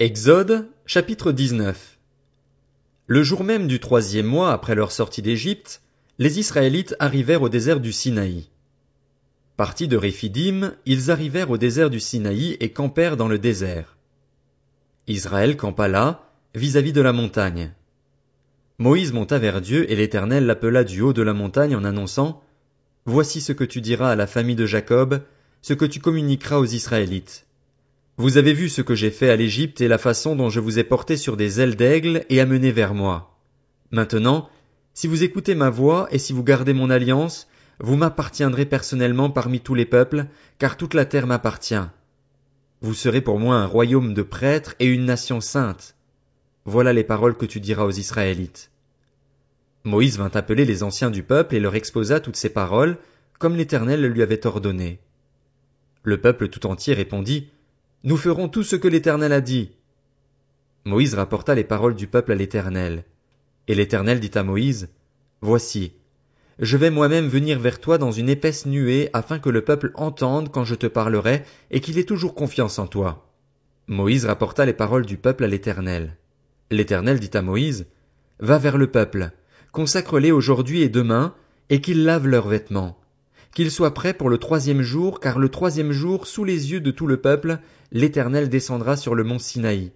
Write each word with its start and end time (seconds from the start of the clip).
Exode, 0.00 0.66
chapitre 0.86 1.30
19 1.30 1.98
Le 3.06 3.22
jour 3.22 3.44
même 3.44 3.68
du 3.68 3.78
troisième 3.78 4.26
mois 4.26 4.50
après 4.50 4.74
leur 4.74 4.90
sortie 4.90 5.22
d'Égypte, 5.22 5.82
les 6.18 6.40
Israélites 6.40 6.96
arrivèrent 6.98 7.42
au 7.42 7.48
désert 7.48 7.78
du 7.78 7.92
Sinaï. 7.92 8.48
Partis 9.56 9.86
de 9.86 9.96
Réphidim, 9.96 10.74
ils 10.84 11.12
arrivèrent 11.12 11.52
au 11.52 11.58
désert 11.58 11.90
du 11.90 12.00
Sinaï 12.00 12.56
et 12.58 12.72
campèrent 12.72 13.16
dans 13.16 13.28
le 13.28 13.38
désert. 13.38 13.96
Israël 15.06 15.56
campa 15.56 15.86
là, 15.86 16.28
vis-à-vis 16.56 16.92
de 16.92 17.00
la 17.00 17.12
montagne. 17.12 17.72
Moïse 18.78 19.12
monta 19.12 19.38
vers 19.38 19.60
Dieu 19.60 19.88
et 19.92 19.94
l'Éternel 19.94 20.44
l'appela 20.44 20.82
du 20.82 21.02
haut 21.02 21.12
de 21.12 21.22
la 21.22 21.34
montagne 21.34 21.76
en 21.76 21.84
annonçant 21.84 22.42
Voici 23.06 23.40
ce 23.40 23.52
que 23.52 23.62
tu 23.62 23.80
diras 23.80 24.10
à 24.10 24.16
la 24.16 24.26
famille 24.26 24.56
de 24.56 24.66
Jacob, 24.66 25.22
ce 25.62 25.72
que 25.72 25.84
tu 25.84 26.00
communiqueras 26.00 26.58
aux 26.58 26.66
Israélites. 26.66 27.46
Vous 28.16 28.36
avez 28.36 28.52
vu 28.52 28.68
ce 28.68 28.80
que 28.80 28.94
j'ai 28.94 29.10
fait 29.10 29.28
à 29.28 29.36
l'Égypte 29.36 29.80
et 29.80 29.88
la 29.88 29.98
façon 29.98 30.36
dont 30.36 30.48
je 30.48 30.60
vous 30.60 30.78
ai 30.78 30.84
porté 30.84 31.16
sur 31.16 31.36
des 31.36 31.60
ailes 31.60 31.74
d'aigle 31.74 32.24
et 32.28 32.40
amené 32.40 32.70
vers 32.70 32.94
moi. 32.94 33.36
Maintenant, 33.90 34.48
si 34.92 35.08
vous 35.08 35.24
écoutez 35.24 35.56
ma 35.56 35.68
voix 35.68 36.06
et 36.12 36.18
si 36.18 36.32
vous 36.32 36.44
gardez 36.44 36.74
mon 36.74 36.90
alliance, 36.90 37.48
vous 37.80 37.96
m'appartiendrez 37.96 38.66
personnellement 38.66 39.30
parmi 39.30 39.58
tous 39.58 39.74
les 39.74 39.84
peuples, 39.84 40.26
car 40.58 40.76
toute 40.76 40.94
la 40.94 41.04
terre 41.04 41.26
m'appartient. 41.26 41.74
Vous 42.82 42.94
serez 42.94 43.20
pour 43.20 43.40
moi 43.40 43.56
un 43.56 43.66
royaume 43.66 44.14
de 44.14 44.22
prêtres 44.22 44.76
et 44.78 44.86
une 44.86 45.06
nation 45.06 45.40
sainte. 45.40 45.96
Voilà 46.64 46.92
les 46.92 47.02
paroles 47.02 47.36
que 47.36 47.46
tu 47.46 47.58
diras 47.58 47.84
aux 47.84 47.90
Israélites. 47.90 48.70
Moïse 49.82 50.18
vint 50.18 50.30
appeler 50.34 50.64
les 50.64 50.84
anciens 50.84 51.10
du 51.10 51.24
peuple 51.24 51.56
et 51.56 51.60
leur 51.60 51.74
exposa 51.74 52.20
toutes 52.20 52.36
ces 52.36 52.50
paroles, 52.50 52.98
comme 53.40 53.56
l'Éternel 53.56 54.06
lui 54.06 54.22
avait 54.22 54.46
ordonné. 54.46 55.00
Le 56.04 56.20
peuple 56.20 56.48
tout 56.48 56.66
entier 56.66 56.94
répondit, 56.94 57.48
nous 58.04 58.18
ferons 58.18 58.48
tout 58.48 58.62
ce 58.62 58.76
que 58.76 58.86
l'Éternel 58.86 59.32
a 59.32 59.40
dit. 59.40 59.70
Moïse 60.84 61.14
rapporta 61.14 61.54
les 61.54 61.64
paroles 61.64 61.94
du 61.94 62.06
peuple 62.06 62.32
à 62.32 62.34
l'Éternel. 62.34 63.04
Et 63.66 63.74
l'Éternel 63.74 64.20
dit 64.20 64.30
à 64.34 64.42
Moïse, 64.42 64.90
Voici, 65.40 65.94
je 66.58 66.76
vais 66.76 66.90
moi-même 66.90 67.28
venir 67.28 67.58
vers 67.58 67.80
toi 67.80 67.96
dans 67.96 68.12
une 68.12 68.28
épaisse 68.28 68.66
nuée 68.66 69.08
afin 69.14 69.38
que 69.38 69.48
le 69.48 69.64
peuple 69.64 69.90
entende 69.94 70.50
quand 70.50 70.64
je 70.64 70.74
te 70.74 70.86
parlerai 70.86 71.44
et 71.70 71.80
qu'il 71.80 71.98
ait 71.98 72.04
toujours 72.04 72.34
confiance 72.34 72.78
en 72.78 72.86
toi. 72.86 73.32
Moïse 73.86 74.26
rapporta 74.26 74.66
les 74.66 74.74
paroles 74.74 75.06
du 75.06 75.16
peuple 75.16 75.44
à 75.44 75.48
l'Éternel. 75.48 76.18
L'Éternel 76.70 77.18
dit 77.20 77.34
à 77.34 77.40
Moïse, 77.40 77.86
Va 78.38 78.58
vers 78.58 78.76
le 78.76 78.90
peuple, 78.90 79.30
consacre-les 79.72 80.30
aujourd'hui 80.30 80.82
et 80.82 80.90
demain, 80.90 81.34
et 81.70 81.80
qu'ils 81.80 82.04
lavent 82.04 82.26
leurs 82.26 82.48
vêtements 82.48 82.98
qu'il 83.54 83.70
soit 83.70 83.94
prêt 83.94 84.14
pour 84.14 84.28
le 84.28 84.38
troisième 84.38 84.82
jour, 84.82 85.20
car 85.20 85.38
le 85.38 85.48
troisième 85.48 85.92
jour, 85.92 86.26
sous 86.26 86.44
les 86.44 86.72
yeux 86.72 86.80
de 86.80 86.90
tout 86.90 87.06
le 87.06 87.16
peuple, 87.16 87.58
l'Éternel 87.92 88.48
descendra 88.48 88.96
sur 88.96 89.14
le 89.14 89.22
mont 89.22 89.38
Sinaï. 89.38 89.92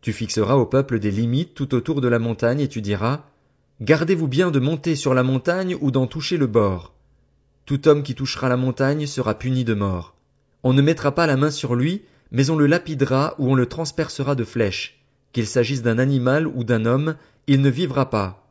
Tu 0.00 0.12
fixeras 0.12 0.54
au 0.54 0.64
peuple 0.64 1.00
des 1.00 1.10
limites 1.10 1.54
tout 1.54 1.74
autour 1.74 2.00
de 2.00 2.08
la 2.08 2.20
montagne, 2.20 2.60
et 2.60 2.68
tu 2.68 2.80
diras, 2.80 3.24
Gardez-vous 3.80 4.28
bien 4.28 4.50
de 4.50 4.60
monter 4.60 4.96
sur 4.96 5.12
la 5.12 5.24
montagne 5.24 5.76
ou 5.80 5.90
d'en 5.90 6.06
toucher 6.06 6.36
le 6.36 6.46
bord. 6.46 6.94
Tout 7.66 7.86
homme 7.88 8.02
qui 8.02 8.14
touchera 8.14 8.48
la 8.48 8.56
montagne 8.56 9.06
sera 9.06 9.38
puni 9.38 9.64
de 9.64 9.74
mort. 9.74 10.14
On 10.62 10.72
ne 10.72 10.82
mettra 10.82 11.14
pas 11.14 11.26
la 11.26 11.36
main 11.36 11.50
sur 11.50 11.74
lui, 11.74 12.02
mais 12.30 12.50
on 12.50 12.56
le 12.56 12.66
lapidera 12.66 13.34
ou 13.38 13.50
on 13.50 13.54
le 13.54 13.66
transpercera 13.66 14.34
de 14.34 14.44
flèches. 14.44 15.04
Qu'il 15.32 15.46
s'agisse 15.46 15.82
d'un 15.82 15.98
animal 15.98 16.46
ou 16.46 16.64
d'un 16.64 16.86
homme, 16.86 17.16
il 17.46 17.60
ne 17.60 17.70
vivra 17.70 18.08
pas. 18.08 18.48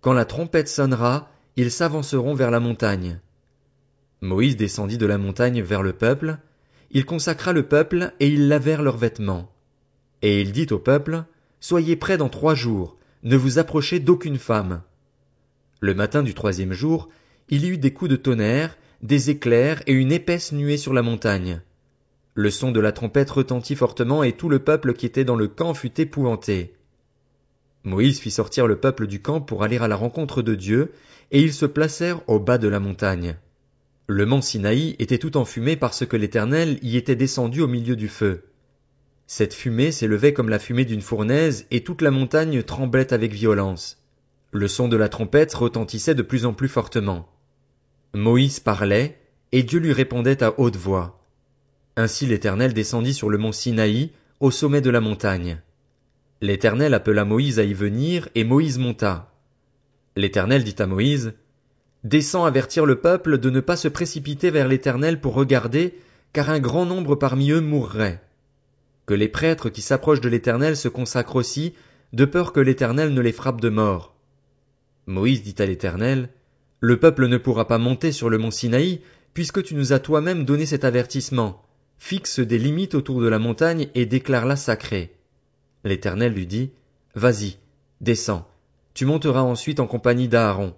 Quand 0.00 0.12
la 0.12 0.24
trompette 0.24 0.68
sonnera, 0.68 1.28
ils 1.56 1.70
s'avanceront 1.70 2.34
vers 2.34 2.50
la 2.50 2.60
montagne. 2.60 3.20
Moïse 4.20 4.56
descendit 4.56 4.98
de 4.98 5.06
la 5.06 5.18
montagne 5.18 5.62
vers 5.62 5.82
le 5.82 5.92
peuple, 5.92 6.38
il 6.90 7.04
consacra 7.04 7.52
le 7.52 7.62
peuple 7.62 8.12
et 8.20 8.28
ils 8.28 8.48
lavèrent 8.48 8.82
leurs 8.82 8.96
vêtements. 8.96 9.52
Et 10.22 10.40
il 10.40 10.52
dit 10.52 10.66
au 10.70 10.78
peuple, 10.78 11.24
Soyez 11.60 11.96
prêts 11.96 12.18
dans 12.18 12.28
trois 12.28 12.54
jours, 12.54 12.96
ne 13.22 13.36
vous 13.36 13.58
approchez 13.58 14.00
d'aucune 14.00 14.38
femme. 14.38 14.82
Le 15.80 15.94
matin 15.94 16.22
du 16.22 16.34
troisième 16.34 16.72
jour, 16.72 17.08
il 17.48 17.64
y 17.64 17.68
eut 17.68 17.78
des 17.78 17.92
coups 17.92 18.10
de 18.10 18.16
tonnerre, 18.16 18.76
des 19.02 19.30
éclairs 19.30 19.82
et 19.86 19.92
une 19.92 20.12
épaisse 20.12 20.52
nuée 20.52 20.76
sur 20.76 20.92
la 20.92 21.02
montagne. 21.02 21.62
Le 22.34 22.50
son 22.50 22.70
de 22.70 22.80
la 22.80 22.92
trompette 22.92 23.30
retentit 23.30 23.76
fortement 23.76 24.22
et 24.22 24.32
tout 24.32 24.48
le 24.48 24.58
peuple 24.58 24.94
qui 24.94 25.06
était 25.06 25.24
dans 25.24 25.36
le 25.36 25.48
camp 25.48 25.74
fut 25.74 26.00
épouvanté. 26.00 26.74
Moïse 27.84 28.20
fit 28.20 28.30
sortir 28.30 28.66
le 28.66 28.76
peuple 28.76 29.06
du 29.06 29.22
camp 29.22 29.40
pour 29.40 29.62
aller 29.62 29.78
à 29.78 29.88
la 29.88 29.96
rencontre 29.96 30.42
de 30.42 30.54
Dieu, 30.54 30.92
et 31.30 31.40
ils 31.40 31.54
se 31.54 31.66
placèrent 31.66 32.20
au 32.28 32.38
bas 32.38 32.58
de 32.58 32.68
la 32.68 32.80
montagne. 32.80 33.36
Le 34.12 34.26
mont 34.26 34.40
Sinaï 34.40 34.96
était 34.98 35.18
tout 35.18 35.36
enfumé 35.36 35.76
parce 35.76 36.04
que 36.04 36.16
l'Éternel 36.16 36.80
y 36.82 36.96
était 36.96 37.14
descendu 37.14 37.60
au 37.60 37.68
milieu 37.68 37.94
du 37.94 38.08
feu. 38.08 38.42
Cette 39.28 39.54
fumée 39.54 39.92
s'élevait 39.92 40.32
comme 40.32 40.48
la 40.48 40.58
fumée 40.58 40.84
d'une 40.84 41.00
fournaise 41.00 41.68
et 41.70 41.84
toute 41.84 42.02
la 42.02 42.10
montagne 42.10 42.64
tremblait 42.64 43.12
avec 43.12 43.32
violence. 43.32 44.02
Le 44.50 44.66
son 44.66 44.88
de 44.88 44.96
la 44.96 45.08
trompette 45.08 45.54
retentissait 45.54 46.16
de 46.16 46.22
plus 46.22 46.44
en 46.44 46.54
plus 46.54 46.66
fortement. 46.66 47.28
Moïse 48.12 48.58
parlait, 48.58 49.16
et 49.52 49.62
Dieu 49.62 49.78
lui 49.78 49.92
répondait 49.92 50.42
à 50.42 50.58
haute 50.58 50.74
voix. 50.74 51.24
Ainsi 51.94 52.26
l'Éternel 52.26 52.74
descendit 52.74 53.14
sur 53.14 53.30
le 53.30 53.38
mont 53.38 53.52
Sinaï, 53.52 54.10
au 54.40 54.50
sommet 54.50 54.80
de 54.80 54.90
la 54.90 55.00
montagne. 55.00 55.60
L'Éternel 56.40 56.94
appela 56.94 57.24
Moïse 57.24 57.60
à 57.60 57.62
y 57.62 57.74
venir, 57.74 58.28
et 58.34 58.42
Moïse 58.42 58.78
monta. 58.78 59.32
L'Éternel 60.16 60.64
dit 60.64 60.74
à 60.80 60.88
Moïse, 60.88 61.32
Descends 62.04 62.46
avertir 62.46 62.86
le 62.86 62.96
peuple 62.96 63.38
de 63.38 63.50
ne 63.50 63.60
pas 63.60 63.76
se 63.76 63.88
précipiter 63.88 64.50
vers 64.50 64.68
l'Éternel 64.68 65.20
pour 65.20 65.34
regarder, 65.34 65.98
car 66.32 66.48
un 66.48 66.58
grand 66.58 66.86
nombre 66.86 67.14
parmi 67.14 67.50
eux 67.50 67.60
mourrait. 67.60 68.22
Que 69.06 69.14
les 69.14 69.28
prêtres 69.28 69.68
qui 69.68 69.82
s'approchent 69.82 70.20
de 70.20 70.28
l'Éternel 70.28 70.76
se 70.76 70.88
consacrent 70.88 71.36
aussi, 71.36 71.74
de 72.12 72.24
peur 72.24 72.52
que 72.52 72.60
l'Éternel 72.60 73.12
ne 73.12 73.20
les 73.20 73.32
frappe 73.32 73.60
de 73.60 73.68
mort. 73.68 74.14
Moïse 75.06 75.42
dit 75.42 75.56
à 75.58 75.66
l'Éternel, 75.66 76.30
Le 76.80 76.98
peuple 76.98 77.26
ne 77.26 77.36
pourra 77.36 77.66
pas 77.66 77.78
monter 77.78 78.12
sur 78.12 78.30
le 78.30 78.38
mont 78.38 78.50
Sinaï, 78.50 79.00
puisque 79.34 79.62
tu 79.62 79.74
nous 79.74 79.92
as 79.92 79.98
toi-même 79.98 80.44
donné 80.44 80.66
cet 80.66 80.84
avertissement. 80.84 81.62
Fixe 81.98 82.40
des 82.40 82.58
limites 82.58 82.94
autour 82.94 83.20
de 83.20 83.28
la 83.28 83.38
montagne 83.38 83.88
et 83.94 84.06
déclare-la 84.06 84.56
sacrée. 84.56 85.12
L'Éternel 85.84 86.32
lui 86.32 86.46
dit, 86.46 86.70
Vas-y, 87.14 87.58
descends. 88.00 88.48
Tu 88.94 89.04
monteras 89.04 89.42
ensuite 89.42 89.80
en 89.80 89.86
compagnie 89.86 90.28
d'Aaron. 90.28 90.74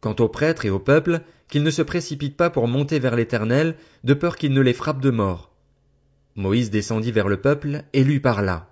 Quant 0.00 0.16
aux 0.18 0.28
prêtres 0.28 0.64
et 0.64 0.70
au 0.70 0.78
peuple, 0.78 1.20
qu'ils 1.48 1.62
ne 1.62 1.70
se 1.70 1.82
précipitent 1.82 2.36
pas 2.36 2.50
pour 2.50 2.68
monter 2.68 2.98
vers 2.98 3.16
l'Éternel, 3.16 3.76
de 4.04 4.14
peur 4.14 4.36
qu'il 4.36 4.52
ne 4.52 4.60
les 4.60 4.72
frappe 4.72 5.00
de 5.00 5.10
mort. 5.10 5.50
Moïse 6.36 6.70
descendit 6.70 7.12
vers 7.12 7.28
le 7.28 7.40
peuple 7.40 7.82
et 7.92 8.04
lui 8.04 8.20
parla. 8.20 8.69